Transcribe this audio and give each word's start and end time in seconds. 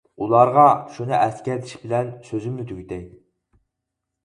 ئۇلارغا 0.25 0.63
شۇنى 0.95 1.13
ئەسكەرتىش 1.17 1.77
بىلەن 1.85 2.11
سۆزۈمنى 2.31 2.69
تۈگىتەي. 2.73 3.07